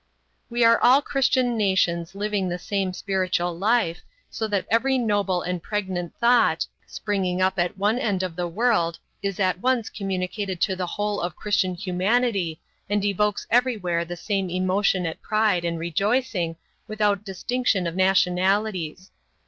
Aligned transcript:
We 0.49 0.63
are 0.63 0.81
all 0.81 1.03
Christian 1.03 1.55
nations 1.55 2.15
living 2.15 2.49
the 2.49 2.57
same 2.57 2.91
spiritual 2.91 3.55
life, 3.55 4.01
so 4.31 4.47
that 4.47 4.65
every 4.71 4.97
noble 4.97 5.43
and 5.43 5.61
pregnant 5.61 6.15
thought, 6.19 6.65
springing 6.87 7.39
up 7.39 7.59
at 7.59 7.77
one 7.77 7.99
end 7.99 8.23
of 8.23 8.35
the 8.35 8.47
world, 8.47 8.97
is 9.21 9.39
at 9.39 9.59
once 9.59 9.91
communicated 9.91 10.59
to 10.61 10.75
the 10.75 10.87
whole 10.87 11.21
of 11.21 11.35
Christian 11.35 11.75
humanity 11.75 12.59
and 12.89 13.05
evokes 13.05 13.45
everywhere 13.51 14.03
the 14.03 14.17
same 14.17 14.49
emotion 14.49 15.05
at 15.05 15.21
pride 15.21 15.63
and 15.63 15.77
rejoicing 15.77 16.55
without 16.87 17.23
distinction 17.23 17.85
of 17.85 17.95
nationalities. 17.95 19.11